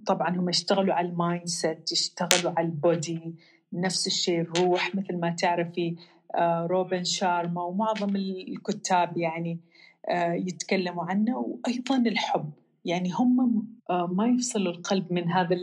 طبعا 0.06 0.36
هم 0.36 0.48
يشتغلوا 0.48 0.94
على 0.94 1.08
ال 1.08 1.46
mindset 1.46 1.92
يشتغلوا 1.92 2.52
على 2.56 2.66
ال 2.66 2.80
body 2.80 3.34
نفس 3.72 4.06
الشيء 4.06 4.40
الروح 4.40 4.94
مثل 4.94 5.16
ما 5.16 5.30
تعرفي 5.30 5.96
آه، 6.34 6.66
روبن 6.66 7.04
شارما 7.04 7.62
ومعظم 7.62 8.16
الكتاب 8.16 9.16
يعني 9.16 9.60
آه، 10.08 10.32
يتكلموا 10.32 11.04
عنه 11.04 11.38
وأيضا 11.38 11.96
الحب. 11.96 12.50
يعني 12.84 13.10
هم 13.12 13.66
آه، 13.90 14.06
ما 14.12 14.26
يفصلوا 14.26 14.72
القلب 14.72 15.12
من 15.12 15.32
هذا 15.32 15.56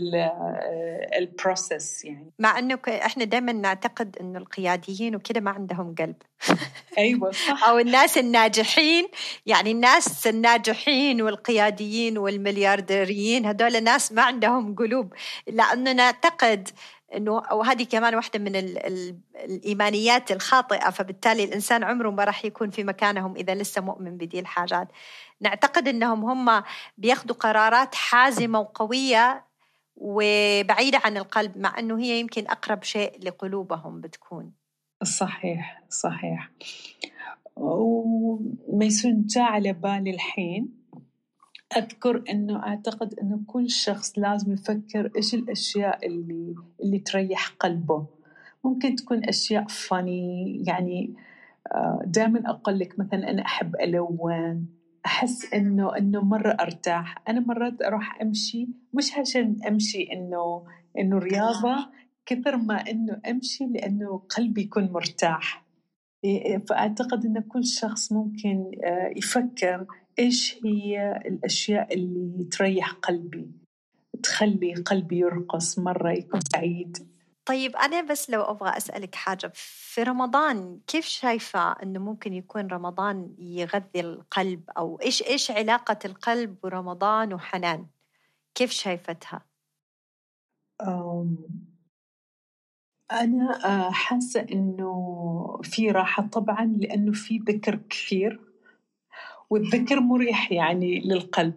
البروسيس 1.18 2.06
يعني. 2.06 2.32
مع 2.40 2.60
انه 2.60 2.80
إحنا 2.88 3.24
دائما 3.24 3.52
نعتقد 3.52 4.18
إنه 4.22 4.40
القياديين 4.40 5.16
وكذا 5.16 5.40
ما 5.40 5.52
عندهم 5.52 5.96
قلب. 5.96 6.16
أيوه 6.98 7.32
صح. 7.48 7.68
أو 7.68 7.80
الناس 7.80 8.18
الناجحين 8.18 9.08
يعني 9.46 9.72
الناس 9.72 10.28
الناجحين 10.28 11.22
والقياديين 11.22 12.18
والمليارديريين 12.18 13.46
هذول 13.46 13.84
ناس 13.84 14.12
ما 14.12 14.22
عندهم 14.22 14.76
قلوب. 14.76 15.14
لأنه 15.48 15.94
نعتقد 15.94 16.70
انه 17.16 17.32
وهذه 17.52 17.84
كمان 17.84 18.16
واحدة 18.16 18.40
من 18.40 18.56
ال 18.56 18.86
ال 18.86 19.18
الإيمانيات 19.36 20.32
الخاطئة. 20.32 20.90
فبالتالي 20.90 21.44
الإنسان 21.44 21.84
عمره 21.84 22.10
ما 22.10 22.24
راح 22.24 22.46
يكون 22.46 22.70
في 22.70 22.84
مكانهم 22.84 23.36
إذا 23.36 23.56
لسه 23.56 23.82
مؤمن 23.82 24.18
بدي 24.18 24.40
الحاجات. 24.40 24.88
نعتقد 25.42 25.88
إنهم 25.88 26.26
هم 26.26 26.64
بياخذوا 26.98 27.36
قرارات 27.36 27.96
حازمة 27.96 28.60
وقوية 28.60 29.46
وبعيدة 29.96 31.02
عن 31.06 31.18
القلب 31.18 31.58
مع 31.58 31.80
إنه 31.80 32.00
هي 32.00 32.20
يمكن 32.20 32.48
أقرب 32.48 32.84
شيء 32.84 33.20
لقلوبهم 33.24 34.02
بتكون. 34.02 34.54
صحيح 35.04 35.84
صحيح. 35.90 36.50
وميسون 37.56 39.26
جاء 39.26 39.44
على 39.44 39.74
بالي 39.74 40.12
الحين. 40.12 40.81
أذكر 41.78 42.24
إنه 42.30 42.64
أعتقد 42.64 43.14
إنه 43.22 43.40
كل 43.48 43.70
شخص 43.70 44.20
لازم 44.20 44.54
يفكر 44.54 45.12
إيش 45.16 45.34
الأشياء 45.34 46.08
اللي 46.08 46.56
اللي 46.84 47.00
تريح 47.00 47.48
قلبه. 47.60 48.08
ممكن 48.64 48.96
تكون 48.96 49.30
أشياء 49.30 49.68
فاني 49.68 50.64
يعني 50.68 51.14
آه، 51.74 52.02
دائما 52.06 52.50
أقول 52.50 52.80
لك 52.80 53.00
مثلا 53.00 53.30
أنا 53.32 53.46
أحب 53.46 53.76
ألون 53.76 54.68
أحس 55.06 55.54
إنه 55.54 55.98
إنه 55.98 56.22
مرة 56.24 56.52
أرتاح. 56.52 57.16
أنا 57.30 57.40
مرات 57.40 57.82
أروح 57.82 58.22
أمشي 58.22 58.68
مش 58.94 59.18
عشان 59.18 59.58
أمشي 59.68 60.04
إنه 60.14 60.64
إنه 61.00 61.18
رياضة 61.18 61.90
كثر 62.26 62.58
ما 62.58 62.90
إنه 62.90 63.22
أمشي 63.30 63.66
لأنه 63.66 64.22
قلبي 64.38 64.62
يكون 64.62 64.92
مرتاح. 64.92 65.61
فأعتقد 66.70 67.26
إن 67.26 67.40
كل 67.40 67.66
شخص 67.66 68.12
ممكن 68.12 68.72
آه، 68.84 69.14
يفكر 69.18 69.86
إيش 70.20 70.60
هي 70.66 71.22
الأشياء 71.26 71.94
اللي 71.94 72.44
تريح 72.44 72.92
قلبي 72.92 73.52
تخلي 74.24 74.74
قلبي 74.74 75.18
يرقص 75.18 75.80
مرة 75.80 76.12
يكون 76.12 76.40
سعيد. 76.54 77.12
طيب 77.46 77.76
أنا 77.76 78.02
بس 78.02 78.30
لو 78.30 78.42
أبغى 78.42 78.78
أسألك 78.78 79.16
حاجة 79.16 79.52
في 79.56 80.04
رمضان 80.04 80.80
كيف 80.88 81.06
شايفة 81.06 81.72
أنه 81.72 82.00
ممكن 82.00 82.34
يكون 82.34 82.68
رمضان 82.68 83.36
يغذي 83.40 84.00
القلب؟ 84.00 84.70
أو 84.78 85.00
إيش 85.02 85.24
إيش 85.24 85.52
علاقة 85.52 86.00
القلب 86.06 86.58
ورمضان 86.64 87.34
وحنان؟ 87.34 87.88
كيف 88.56 88.72
شايفتها؟ 88.72 89.46
أنا 93.12 93.66
آه، 93.66 93.92
حاسة 93.92 94.46
إنه 94.52 95.60
في 95.64 95.92
راحة 95.92 96.28
طبعا 96.28 96.66
لأنه 96.66 97.12
في 97.12 97.38
ذكر 97.38 97.80
كثير 97.90 98.40
والذكر 99.50 100.00
مريح 100.00 100.52
يعني 100.52 101.00
للقلب. 101.00 101.54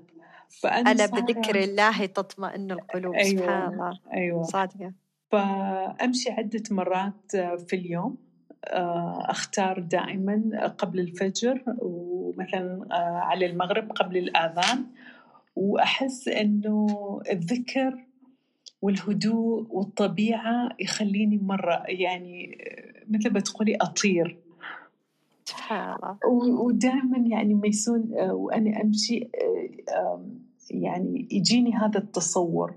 فأنا 0.49 0.91
أنا 0.91 1.07
بذكر 1.07 1.57
الله 1.57 2.07
تطمئن 2.07 2.71
القلوب 2.71 3.15
أيوة 3.15 3.43
سبحان 3.43 3.73
الله. 3.73 3.99
أيوة. 4.15 4.43
صادقة. 4.43 4.93
فأمشي 5.33 6.31
عدة 6.31 6.63
مرات 6.71 7.37
في 7.37 7.77
اليوم 7.77 8.17
آه، 8.65 9.27
أختار 9.31 9.79
دائما 9.79 10.67
قبل 10.79 11.01
الفجر 11.01 11.63
ومثلا 11.79 12.87
آه، 12.93 13.19
على 13.19 13.47
المغرب 13.47 13.93
قبل 13.93 14.17
الآذان. 14.17 14.87
وأحس 15.57 16.29
إنه 16.29 16.87
الذكر 17.31 18.05
والهدوء 18.85 19.67
والطبيعة 19.71 20.69
يخليني 20.81 21.39
مرة 21.39 21.83
يعني 21.87 22.59
مثل 23.09 23.33
ما 23.33 23.41
تقولي 23.41 23.77
أطير. 23.77 24.39
ودائما 26.65 27.19
يعني 27.19 27.55
ميسون 27.55 28.11
وأنا 28.31 28.83
أمشي 28.83 29.29
يعني 30.71 31.29
يجيني 31.31 31.73
هذا 31.75 31.99
التصور 31.99 32.75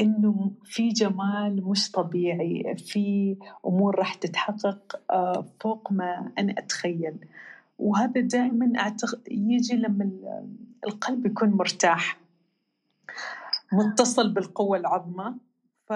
إنه 0.00 0.50
في 0.64 0.88
جمال 0.88 1.64
مش 1.64 1.90
طبيعي 1.90 2.74
في 2.76 3.36
أمور 3.66 3.98
راح 3.98 4.14
تتحقق 4.14 5.00
آه، 5.10 5.46
فوق 5.60 5.92
ما 5.92 6.32
أنا 6.38 6.54
أتخيل. 6.58 7.16
وهذا 7.78 8.20
دائما 8.20 8.72
اعتقد 8.78 9.20
يجي 9.30 9.76
لما 9.76 10.10
القلب 10.86 11.26
يكون 11.26 11.48
مرتاح. 11.50 12.19
متصل 13.72 14.32
بالقوة 14.32 14.78
العظمى. 14.78 15.34
ف 15.86 15.92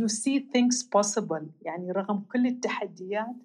you 0.00 0.08
see 0.08 0.40
things 0.40 0.82
possible. 0.96 1.44
يعني 1.62 1.92
رغم 1.92 2.24
كل 2.32 2.46
التحديات 2.46 3.36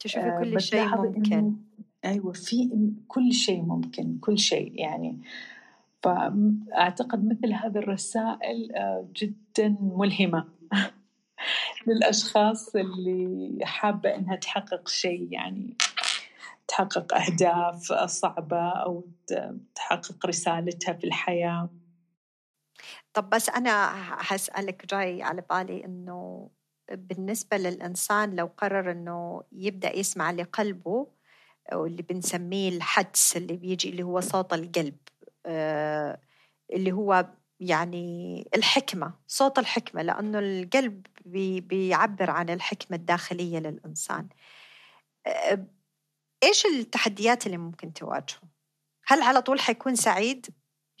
تشوفي 0.00 0.26
آه، 0.26 0.40
كل 0.40 0.60
شيء 0.60 0.96
ممكن. 0.96 1.56
أيوه 2.04 2.32
في 2.32 2.70
كل 3.08 3.32
شيء 3.32 3.62
ممكن 3.62 4.18
كل 4.20 4.38
شيء 4.38 4.72
يعني. 4.74 5.18
فأعتقد 6.02 7.24
مثل 7.24 7.52
هذه 7.52 7.78
الرسائل 7.78 8.72
آه، 8.76 9.08
جدا 9.16 9.76
ملهمة 9.80 10.44
للأشخاص 11.86 12.76
اللي 12.76 13.58
حابة 13.62 14.14
إنها 14.14 14.36
تحقق 14.36 14.88
شيء 14.88 15.28
يعني. 15.30 15.76
تحقق 16.78 17.14
أهداف 17.14 17.92
صعبة 17.92 18.68
أو 18.68 19.08
تحقق 19.74 20.26
رسالتها 20.26 20.92
في 20.92 21.04
الحياة. 21.04 21.70
طب 23.12 23.30
بس 23.30 23.48
أنا 23.48 23.92
هسألك 24.32 24.86
جاي 24.86 25.22
على 25.22 25.42
بالي 25.50 25.84
إنه 25.84 26.50
بالنسبة 26.92 27.56
للإنسان 27.56 28.36
لو 28.36 28.50
قرر 28.56 28.90
إنه 28.90 29.42
يبدأ 29.52 29.96
يسمع 29.96 30.30
لقلبه 30.30 31.06
واللي 31.72 32.02
بنسميه 32.02 32.68
الحدس 32.68 33.36
اللي 33.36 33.56
بيجي 33.56 33.88
اللي 33.90 34.02
هو 34.02 34.20
صوت 34.20 34.52
القلب 34.52 34.96
آه، 35.46 36.20
اللي 36.72 36.92
هو 36.92 37.26
يعني 37.60 38.48
الحكمة 38.56 39.14
صوت 39.26 39.58
الحكمة 39.58 40.02
لأنه 40.02 40.38
القلب 40.38 41.06
بي 41.24 41.60
بيعبر 41.60 42.30
عن 42.30 42.50
الحكمة 42.50 42.96
الداخلية 42.96 43.58
للإنسان. 43.58 44.28
آه، 45.26 45.66
إيش 46.42 46.66
التحديات 46.66 47.46
اللي 47.46 47.56
ممكن 47.56 47.92
تواجهه؟ 47.92 48.40
هل 49.06 49.22
على 49.22 49.42
طول 49.42 49.60
حيكون 49.60 49.94
سعيد؟ 49.94 50.46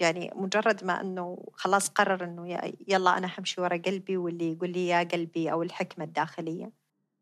يعني 0.00 0.30
مجرد 0.34 0.84
ما 0.84 1.00
أنه 1.00 1.44
خلاص 1.52 1.88
قرر 1.88 2.24
أنه 2.24 2.72
يلا 2.88 3.18
أنا 3.18 3.26
حمشي 3.26 3.60
ورا 3.60 3.76
قلبي 3.76 4.16
واللي 4.16 4.52
يقول 4.52 4.70
لي 4.70 4.86
يا 4.86 5.02
قلبي 5.02 5.52
أو 5.52 5.62
الحكمة 5.62 6.04
الداخلية 6.04 6.72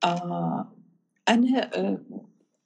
آه 0.05 0.73
أنا 1.29 1.79
آه، 1.79 1.99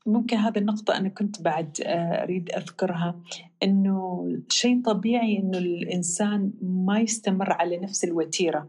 ممكن 0.06 0.36
هذه 0.36 0.58
النقطة 0.58 0.96
أنا 0.96 1.08
كنت 1.08 1.42
بعد 1.42 1.80
آه، 1.86 2.22
أريد 2.22 2.50
أذكرها 2.50 3.20
إنه 3.62 4.28
شيء 4.48 4.82
طبيعي 4.82 5.38
إنه 5.38 5.58
الإنسان 5.58 6.52
ما 6.62 7.00
يستمر 7.00 7.52
على 7.52 7.76
نفس 7.76 8.04
الوتيرة 8.04 8.68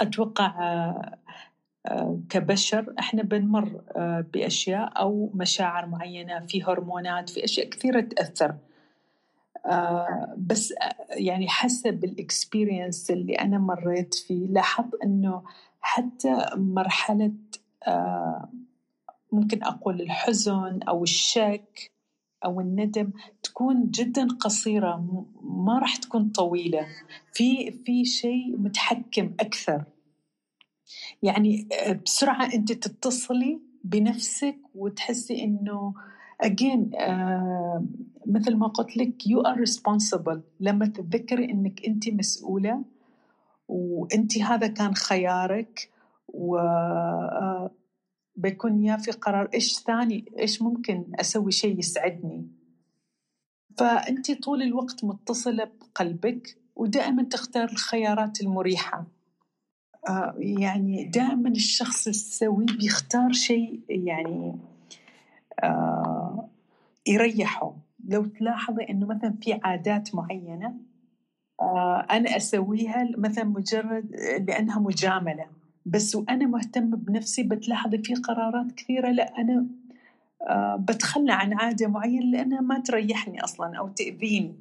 أتوقع 0.00 0.46
آه، 0.46 1.18
كبشر 2.28 2.94
إحنا 2.98 3.22
بنمر 3.22 3.80
بأشياء 4.34 5.00
أو 5.00 5.30
مشاعر 5.34 5.86
معينة 5.86 6.46
في 6.46 6.62
هرمونات 6.64 7.28
في 7.30 7.44
أشياء 7.44 7.68
كثيرة 7.68 8.00
تأثر. 8.00 8.54
بس 10.36 10.74
يعني 11.10 11.48
حسب 11.48 12.04
الإكسبيرينس 12.04 13.10
اللي 13.10 13.34
أنا 13.34 13.58
مريت 13.58 14.14
فيه 14.14 14.46
لاحظت 14.46 14.94
إنه 15.04 15.42
حتى 15.80 16.46
مرحلة 16.56 17.32
ممكن 19.32 19.64
أقول 19.64 20.00
الحزن 20.00 20.80
أو 20.88 21.02
الشك 21.02 21.90
أو 22.44 22.60
الندم 22.60 23.10
تكون 23.42 23.90
جدا 23.90 24.28
قصيرة 24.40 25.24
ما 25.42 25.78
راح 25.78 25.96
تكون 25.96 26.28
طويلة. 26.28 26.86
في 27.32 27.70
في 27.70 28.04
شيء 28.04 28.56
متحكم 28.56 29.34
أكثر. 29.40 29.84
يعني 31.22 31.68
آه، 31.72 31.92
بسرعة 31.92 32.54
أنت 32.54 32.72
تتصلي 32.72 33.60
بنفسك 33.84 34.58
وتحسي 34.74 35.44
إنه 35.44 35.94
again 36.44 36.92
uh, 36.94 37.82
مثل 38.26 38.56
ما 38.56 38.66
قلت 38.66 38.96
لك 38.96 39.22
you 39.22 39.42
are 39.46 39.58
responsible. 39.70 40.38
لما 40.60 40.86
تتذكري 40.86 41.44
إنك 41.44 41.86
أنت 41.86 42.08
مسؤولة 42.08 42.84
وأنت 43.68 44.38
هذا 44.38 44.66
كان 44.66 44.94
خيارك 44.94 45.90
و 46.28 46.58
uh, 46.58 47.70
بيكون 48.36 48.84
يا 48.84 48.96
في 48.96 49.10
قرار 49.10 49.48
إيش 49.54 49.78
ثاني 49.78 50.24
إيش 50.38 50.62
ممكن 50.62 51.04
أسوي 51.20 51.52
شيء 51.52 51.78
يسعدني. 51.78 52.46
فأنت 53.78 54.42
طول 54.42 54.62
الوقت 54.62 55.04
متصلة 55.04 55.64
بقلبك 55.64 56.58
ودائما 56.76 57.22
تختار 57.22 57.64
الخيارات 57.64 58.40
المريحة. 58.40 58.98
آه 58.98 59.15
يعني 60.38 61.04
دائما 61.04 61.48
الشخص 61.48 62.08
السوي 62.08 62.64
بيختار 62.64 63.32
شيء 63.32 63.80
يعني 63.88 64.58
آه 65.64 66.48
يريحه. 67.06 67.74
لو 68.08 68.24
تلاحظي 68.24 68.84
إنه 68.84 69.06
مثلا 69.06 69.34
في 69.42 69.60
عادات 69.64 70.14
معينة 70.14 70.74
آه 71.60 72.06
أنا 72.10 72.36
أسويها 72.36 73.08
مثلا 73.18 73.44
مجرد 73.44 74.16
لأنها 74.48 74.78
مجاملة. 74.78 75.46
بس 75.86 76.14
وأنا 76.16 76.46
مهتمة 76.46 76.96
بنفسي 76.96 77.42
بتلاحظي 77.42 77.98
في 77.98 78.14
قرارات 78.14 78.72
كثيرة. 78.72 79.10
لا 79.10 79.32
آه 80.42 80.76
بتخلى 80.76 81.32
عن 81.32 81.52
عادة 81.52 81.88
معينة 81.88 82.24
لأنها 82.26 82.60
ما 82.60 82.78
تريحني 82.80 83.44
أصلا 83.44 83.78
أو 83.78 83.88
تأذيني. 83.88 84.54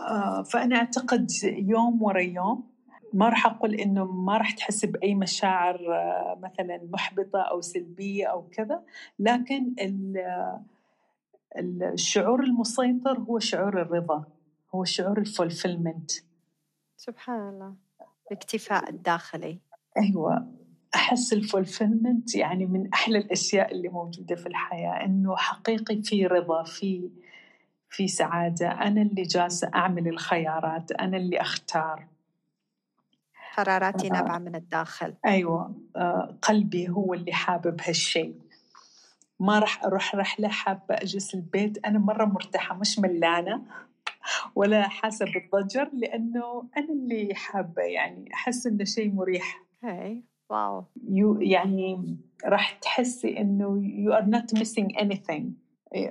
آه 0.00 0.42
فأنا 0.42 0.76
أعتقد 0.76 1.30
يوم 1.44 2.02
ورا 2.02 2.20
يوم 2.20 2.69
ما 3.12 3.28
راح 3.28 3.46
أقول 3.46 3.74
إنه 3.74 4.04
ما 4.04 4.38
راح 4.38 4.50
تحس 4.50 4.84
بأي 4.84 5.14
مشاعر 5.14 5.94
آه 5.94 6.38
مثلا 6.42 6.80
محبطة 6.92 7.40
أو 7.40 7.60
سلبية 7.60 8.26
أو 8.26 8.42
كذا 8.42 8.82
لكن 9.18 9.74
الشعور 11.82 12.42
المسيطر 12.42 13.18
هو 13.18 13.38
شعور 13.38 13.82
الرضا 13.82 14.24
هو 14.74 14.84
شعور 14.84 15.18
ال 15.18 15.25
fulfillment. 15.25 16.10
سبحان 16.96 17.48
الله. 17.48 17.74
الاكتفاء 18.26 18.90
الداخلي 18.90 19.58
أيوة. 19.96 20.52
أحس 20.94 21.32
ال 21.32 21.40
fulfillment 21.40 22.34
يعني 22.34 22.66
من 22.66 22.92
أحلى 22.92 23.18
الأشياء 23.18 23.72
اللي 23.72 23.88
موجودة 23.88 24.36
في 24.36 24.46
الحياة 24.46 25.04
إنه 25.04 25.36
حقيقي 25.36 26.02
في 26.02 26.26
رضا 26.26 26.62
في 26.62 27.10
في 27.88 28.08
سعادة. 28.08 28.70
أنا 28.70 29.02
اللي 29.02 29.22
جالسة 29.22 29.70
أعمل 29.74 30.08
الخيارات 30.08 30.92
أنا 30.92 31.16
اللي 31.16 31.40
أختار. 31.40 32.06
قراراتي 33.60 34.08
آه. 34.08 34.12
نابعة 34.12 34.38
من 34.38 34.54
الداخل. 34.54 35.14
أيوة. 35.26 35.74
آه 35.96 36.36
قلبي 36.42 36.88
هو 36.88 37.14
اللي 37.14 37.32
حابب 37.32 37.80
هالشيء. 37.80 38.34
ما 39.40 39.58
راح 39.58 39.84
أروح 39.84 40.14
رحلة 40.14 40.48
حابة 40.48 40.94
أجلس 40.94 41.34
البيت. 41.34 41.86
أنا 41.86 41.98
مرة 41.98 42.24
مرتاحة 42.24 42.74
مش 42.74 42.98
ملانة 42.98 43.62
ولا 44.54 44.88
حاسة 44.88 45.26
بالضجر 45.32 45.90
لأنه 45.92 46.68
أنا 46.76 46.92
اللي 46.92 47.34
حابة 47.34 47.82
يعني 47.82 48.34
أحس 48.34 48.66
إنه 48.66 48.84
شيء 48.84 49.12
مريح. 49.12 49.62
هاي 49.82 50.24
wow. 50.50 50.84
you 51.08 51.40
يعني 51.40 52.16
راح 52.44 52.72
تحسي 52.72 53.28
you 53.98 54.12
are 54.12 54.24
not 54.24 54.54
missing 54.54 54.98
anything 55.00 55.52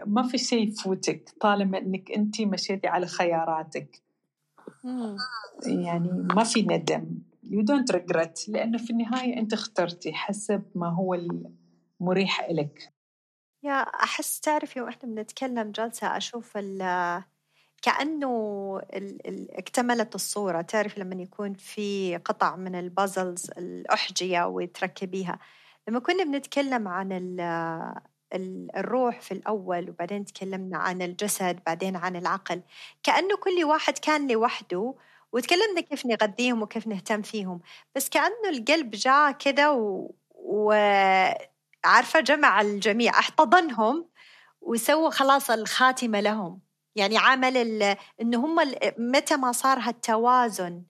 ما 0.05 0.23
في 0.27 0.37
شيء 0.37 0.67
يفوتك 0.67 1.29
طالما 1.41 1.77
إنك 1.77 2.11
انت 2.11 2.41
مشيتي 2.41 2.87
على 2.87 3.05
خياراتك. 3.05 4.01
يعني 5.65 6.11
ما 6.11 6.43
في 6.43 6.61
ندم. 6.61 7.05
You 7.49 7.63
don't 7.63 7.95
regret 7.95 8.49
لأنه 8.49 8.77
في 8.77 8.89
النهاية 8.89 9.37
أنت 9.37 9.53
اخترتي 9.53 10.13
حسب 10.13 10.63
ما 10.75 10.89
هو 10.89 11.13
المريح 12.01 12.39
إلك. 12.39 12.93
يا 13.63 13.73
أحس 13.81 14.39
تعرفي 14.39 14.81
وإحنا 14.81 15.09
بنتكلم 15.09 15.71
جلسة 15.71 16.17
أشوف 16.17 16.57
ال 16.57 16.79
كأنه 17.81 18.31
ال 18.93 19.27
ال 19.27 19.57
اكتملت 19.57 20.15
الصورة. 20.15 20.61
تعرف 20.61 20.97
لما 20.97 21.21
يكون 21.21 21.53
في 21.53 22.17
قطع 22.17 22.55
من 22.55 22.75
البازلز 22.75 23.51
الأحجية 23.57 24.47
وتركبيها. 24.47 25.39
لما 25.87 25.99
كنا 25.99 26.23
بنتكلم 26.23 26.87
عن 26.87 27.11
ال 27.11 27.39
الروح 28.75 29.21
في 29.21 29.31
الأول 29.31 29.89
وبعدين 29.89 30.25
تكلمنا 30.25 30.77
عن 30.77 31.01
الجسد 31.01 31.59
بعدين 31.65 31.95
عن 31.95 32.15
العقل 32.15 32.61
كأنه 33.03 33.37
كل 33.37 33.63
واحد 33.65 33.97
كان 33.97 34.31
لوحده 34.31 34.95
وتكلمنا 35.33 35.81
كيف 35.81 36.05
نغذيهم 36.05 36.61
وكيف 36.61 36.87
نهتم 36.87 37.21
فيهم. 37.21 37.61
بس 37.95 38.09
كأنه 38.09 38.49
القلب 38.49 38.89
جاء 38.89 39.31
كده 39.31 39.73
و... 39.73 40.11
وعارفة 40.35 42.19
جمع 42.19 42.61
الجميع 42.61 43.19
احتضنهم 43.19 44.05
وسوى 44.61 45.11
خلاص 45.11 45.49
الخاتمة 45.49 46.19
لهم. 46.19 46.59
يعني 46.95 47.17
عمل 47.17 47.57
ال... 47.57 47.97
انه 48.21 48.45
هم 48.45 48.55
متى 48.97 49.37
ما 49.37 49.51
صار 49.51 49.79
هالتوازن 49.79 50.83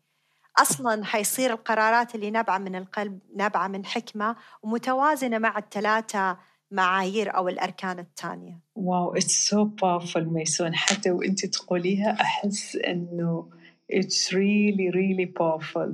أصلا 0.58 1.06
حيصير 1.06 1.54
القرارات 1.54 2.16
اللي 2.16 2.32
نابعة 2.32 2.58
من 2.58 2.76
القلب 2.76 3.20
نابعة 3.36 3.68
من 3.68 3.86
حكمة 3.86 4.36
ومتوازنة 4.64 5.38
مع 5.38 5.58
الثلاثه 5.58 6.38
معايير 6.72 7.36
أو 7.38 7.48
الأركان 7.48 8.00
الثانية. 8.00 8.60
wow 8.76 9.16
it's 9.16 9.50
so 9.50 9.66
powerful 9.66 10.18
ميسون. 10.18 10.76
حتى 10.76 11.12
وانت 11.12 11.46
تقوليها 11.46 12.22
أحس 12.22 12.76
إنه 12.76 13.50
it's 13.92 14.34
really 14.34 14.90
really 14.90 15.26
powerful. 15.26 15.90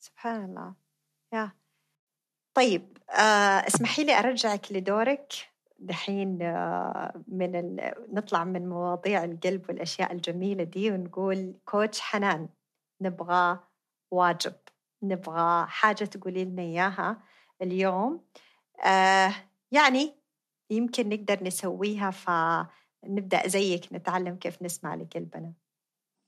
سبحان 0.00 0.44
الله. 0.44 0.74
يا 1.32 1.52
طيب 2.54 2.98
آه 3.10 3.66
اسمحي 3.66 4.04
لي 4.04 4.18
أرجعك 4.18 4.72
لدورك 4.72 5.32
دحين 5.78 6.42
آه 6.42 7.22
من 7.28 7.56
ال... 7.56 7.94
نطلع 8.14 8.44
من 8.44 8.68
مواضيع 8.68 9.24
القلب 9.24 9.64
والأشياء 9.68 10.12
الجميلة 10.12 10.64
دي 10.64 10.90
ونقول 10.90 11.54
coach 11.64 12.00
حنان 12.00 12.48
نبغى 13.00 13.58
واجب 14.10 14.54
نبغى 15.02 15.66
حاجة 15.68 16.04
تقولي 16.04 16.44
لنا 16.44 16.62
إياها 16.62 17.22
اليوم 17.62 18.24
آه 18.84 19.34
يعني 19.70 20.14
يمكن 20.70 21.08
نقدر 21.08 21.44
نسويها 21.44 22.10
فنبدأ 22.10 23.48
زيك 23.48 23.92
نتعلم 23.92 24.36
كيف 24.36 24.62
نسمع 24.62 24.94
لقلبنا 24.94 25.52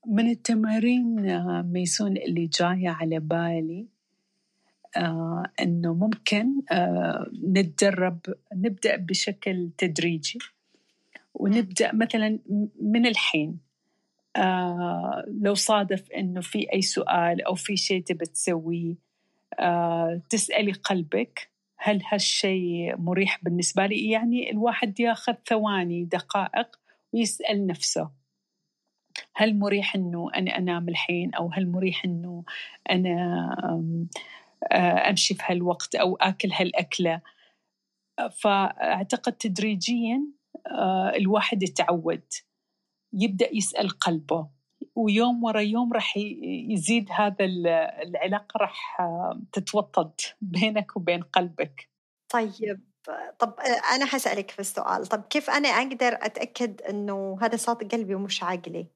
من 0.07 0.29
التمارين 0.29 1.29
آه، 1.29 1.61
ميسون 1.61 2.17
اللي 2.17 2.49
جاية 2.59 2.89
على 2.89 3.19
بالي 3.19 3.87
آه 4.97 5.43
إنه 5.61 5.93
ممكن 5.93 6.61
آه 6.71 7.31
نتدرب 7.43 8.19
نبدأ 8.53 8.95
بشكل 8.95 9.69
تدريجي 9.77 10.39
ونبدأ 11.33 11.91
مثلا 11.93 12.39
من 12.81 13.05
الحين 13.05 13.59
لو 15.27 15.53
صادف 15.53 16.11
إنه 16.11 16.41
في 16.41 16.73
أي 16.73 16.81
سؤال 16.81 17.41
أو 17.41 17.55
في 17.55 17.77
شيء 17.77 18.03
تبي 18.03 18.25
تسويه 18.25 18.95
تسألي 20.29 20.71
قلبك 20.71 21.49
هل 21.77 22.01
هالشيء 22.11 22.97
مريح 22.97 23.43
بالنسبة 23.43 23.85
لي؟ 23.85 24.09
يعني 24.09 24.51
الواحد 24.51 24.99
ياخذ 24.99 25.33
ثواني 25.47 26.03
دقائق 26.03 26.79
ويسأل 27.13 27.67
نفسه. 27.67 28.09
هل 29.35 29.59
مريح 29.59 29.95
إنه 29.95 30.29
أنا 30.35 30.57
أنام 30.57 30.89
الحين 30.89 31.33
أو 31.33 31.49
هل 31.53 31.71
مريح 31.71 32.05
إنه 32.05 32.43
أنا 32.91 33.49
أمشي 35.09 35.33
في 35.33 35.43
هالوقت 35.45 35.95
أو 35.95 36.15
آكل 36.15 36.51
هالأكلة؟ 36.51 37.21
فأعتقد 38.31 39.33
تدريجيا 39.33 40.21
الواحد 41.15 41.63
يتعود 41.63 42.23
يبدأ 43.13 43.55
يسأل 43.55 43.89
قلبه 43.89 44.47
ويوم 44.95 45.43
ورا 45.43 45.59
يوم 45.59 45.93
راح 45.93 46.17
يزيد 46.69 47.09
هذا 47.11 47.45
العلاقة 47.45 48.57
راح 48.57 48.97
تتوطد 49.51 50.11
بينك 50.41 50.97
وبين 50.97 51.21
قلبك. 51.23 51.89
طيب 52.29 52.79
طب 53.39 53.55
أنا 53.95 54.05
حسألك 54.05 54.51
في 54.51 54.59
السؤال 54.59 55.05
طب 55.05 55.21
كيف 55.21 55.49
أنا 55.49 55.69
أقدر 55.69 56.17
أتأكد 56.21 56.81
أنه 56.81 57.37
هذا 57.41 57.55
صوت 57.55 57.93
قلبي 57.93 58.15
ومش 58.15 58.43
عقلي 58.43 58.87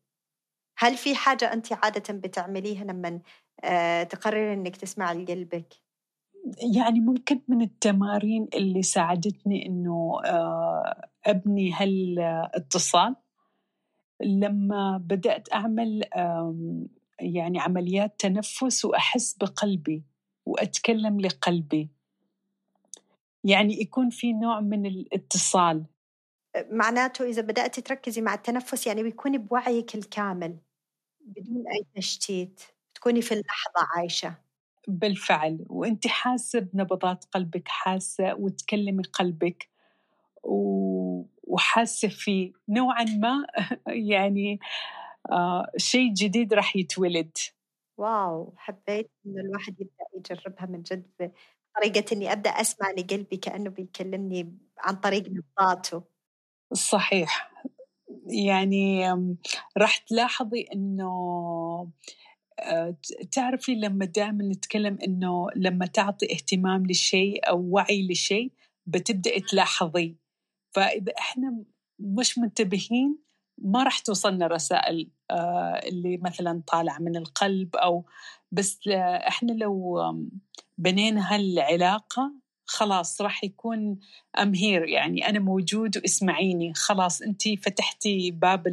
هل 0.81 0.97
في 0.97 1.15
حاجة 1.15 1.53
أنت 1.53 1.73
عادة 1.73 2.13
بتعمليها 2.13 2.83
لما 2.83 3.19
آه، 3.63 4.03
تقرري 4.03 4.53
أنك 4.53 4.75
تسمع 4.75 5.11
لقلبك؟ 5.11 5.73
يعني 6.75 6.99
ممكن 6.99 7.41
من 7.47 7.61
التمارين 7.61 8.47
اللي 8.53 8.81
ساعدتني 8.81 9.65
أنه 9.65 10.21
آه، 10.25 11.09
أبني 11.25 11.73
هالاتصال. 11.73 13.15
لما 14.21 14.97
بدأت 14.97 15.53
أعمل 15.53 16.03
يعني 17.19 17.59
عمليات 17.59 18.19
تنفس 18.19 18.85
وأحس 18.85 19.33
بقلبي 19.33 20.03
وأتكلم 20.45 21.19
لقلبي. 21.19 21.89
يعني 23.43 23.81
يكون 23.81 24.09
في 24.09 24.33
نوع 24.33 24.59
من 24.59 24.85
الاتصال. 24.85 25.85
معناته 26.71 27.25
إذا 27.25 27.41
بدأت 27.41 27.79
تركزي 27.79 28.21
مع 28.21 28.33
التنفس 28.33 28.87
يعني 28.87 29.03
بيكون 29.03 29.37
بوعيك 29.37 29.95
الكامل. 29.95 30.57
بدون 31.21 31.63
أي 31.67 31.85
تشتيت 31.95 32.61
تكوني 32.93 33.21
في 33.21 33.31
اللحظة 33.31 33.87
عايشة. 33.97 34.35
بالفعل 34.87 35.65
وانت 35.69 36.07
حاسة 36.07 36.59
بنبضات 36.59 37.25
قلبك 37.25 37.67
حاسة 37.67 38.33
وتكلمي 38.35 39.03
قلبك 39.03 39.69
و... 40.43 41.23
وحاسة 41.43 42.07
فيه 42.07 42.53
نوعا 42.69 43.03
ما 43.03 43.47
يعني 43.87 44.59
آه 45.31 45.71
شيء 45.77 46.13
جديد 46.13 46.53
راح 46.53 46.75
يتولد. 46.75 47.37
واو 47.97 48.53
حبيت 48.57 49.11
إنه 49.25 49.41
الواحد 49.41 49.81
يبدأ 49.81 50.05
يجربها 50.17 50.65
من 50.65 50.81
جد 50.81 51.11
بطريقه 51.75 52.13
إني 52.13 52.31
أبدأ 52.33 52.49
أسمع 52.49 52.91
لقلبي 52.91 53.37
كأنه 53.37 53.69
بيكلمني 53.69 54.57
عن 54.77 54.95
طريق 54.95 55.23
نبضاته. 55.29 56.03
صحيح. 56.73 57.48
يعني 58.29 59.11
راح 59.77 59.97
تلاحظي 59.97 60.65
إنه 60.73 61.11
آه، 62.59 62.95
تعرفي 63.31 63.75
لما 63.75 64.05
دائما 64.05 64.43
نتكلم 64.43 64.97
إنه 65.07 65.47
لما 65.55 65.85
تعطي 65.85 66.33
اهتمام 66.33 66.85
للشيء 66.85 67.49
أو 67.49 67.69
وعي 67.69 68.07
لشيء 68.07 68.51
بتبدأي 68.85 69.39
تلاحظي. 69.39 70.15
فإذا 70.71 71.13
إحنا 71.19 71.63
مش 71.99 72.37
منتبهين 72.37 73.17
ما 73.57 73.83
راح 73.83 73.99
توصلنا 73.99 74.47
رسائل 74.47 75.09
آه، 75.31 75.79
اللي 75.85 76.17
مثلا 76.17 76.63
طالعة 76.67 76.99
من 76.99 77.15
القلب 77.15 77.75
أو 77.75 78.05
بس 78.51 78.87
إحنا 79.27 79.51
لو 79.51 79.99
بنينا 80.77 81.35
هالعلاقة 81.35 82.33
خلاص 82.69 83.21
راح 83.21 83.43
يكون 83.43 83.99
أم 84.39 84.55
هير 84.55 84.87
يعني 84.87 85.29
أنا 85.29 85.39
موجود 85.39 85.97
واسمعيني 85.97 86.73
خلاص 86.73 87.21
أنت 87.21 87.47
فتحتي 87.47 88.31
باب 88.31 88.67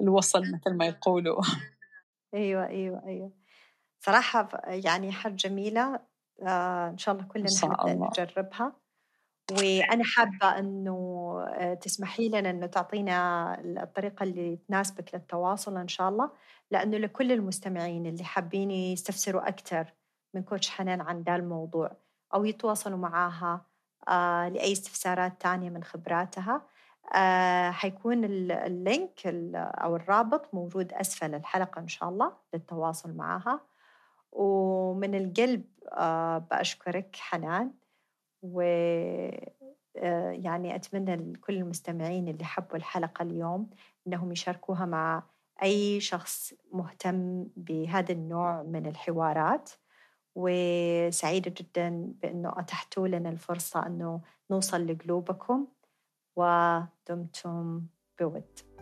الوصل 0.00 0.40
مثل 0.40 0.76
ما 0.76 0.86
يقولوا. 0.86 1.42
أيوة 2.34 2.66
أيوة 2.66 3.02
أيوة. 3.06 3.32
صراحة 4.00 4.48
يعني 4.66 5.12
حاجة 5.12 5.32
جميلة 5.32 6.00
آه 6.42 6.88
إن 6.88 6.98
شاء 6.98 7.14
الله 7.14 7.26
كلنا 7.26 7.46
نجربها. 7.86 8.72
وأنا 9.52 10.04
حابة 10.04 10.58
إنه 10.58 10.96
آه، 11.48 11.74
تسمحي 11.74 12.28
لنا 12.28 12.50
إنه 12.50 12.66
تعطينا 12.66 13.54
الطريقة 13.82 14.22
اللي 14.22 14.58
تناسبك 14.68 15.14
للتواصل 15.14 15.76
إن 15.76 15.88
شاء 15.88 16.08
الله 16.08 16.30
لأنه 16.70 16.96
لكل 16.96 17.32
المستمعين 17.32 18.06
اللي 18.06 18.24
حابين 18.24 18.70
يستفسروا 18.70 19.48
أكثر 19.48 19.92
من 20.34 20.42
coach 20.42 20.70
حنان 20.70 21.00
عن 21.00 21.22
ذا 21.22 21.36
الموضوع. 21.36 22.03
أو 22.34 22.44
يتواصلوا 22.44 22.98
معاها 22.98 23.66
آه 24.08 24.48
لأي 24.48 24.72
استفسارات 24.72 25.40
تانية 25.40 25.70
من 25.70 25.84
خبراتها. 25.84 26.62
آه 27.14 27.70
حيكون 27.70 28.24
ال 28.24 28.43
link 28.43 29.20
أو 29.56 29.96
الرابط 29.96 30.54
موجود 30.54 30.92
أسفل 30.92 31.34
الحلقة 31.34 31.78
إن 31.80 31.88
شاء 31.88 32.08
الله 32.08 32.32
للتواصل 32.54 33.12
معها 33.16 33.60
ومن 34.32 35.14
القلب 35.14 35.64
آه 35.92 36.38
بأشكرك 36.38 37.16
حنان. 37.16 37.70
و 38.42 38.60
يعني 40.32 40.74
أتمنى 40.74 41.16
لكل 41.16 41.54
المستمعين 41.56 42.28
اللي 42.28 42.44
حبوا 42.44 42.76
الحلقة 42.76 43.22
اليوم 43.22 43.70
أنهم 44.06 44.32
يشاركوها 44.32 44.86
مع 44.86 45.22
أي 45.62 46.00
شخص 46.00 46.54
مهتم 46.72 47.46
بهذا 47.56 48.12
النوع 48.12 48.62
من 48.62 48.86
الحوارات. 48.86 49.70
وسعيدة 50.34 51.54
جدا 51.56 52.12
بأنه 52.22 52.52
أتحتوا 52.56 53.08
لنا 53.08 53.28
الفرصة 53.28 53.86
أنه 53.86 54.20
نوصل 54.50 54.86
لقلوبكم 54.86 55.66
ودمتم 56.36 57.82
بود. 58.20 58.73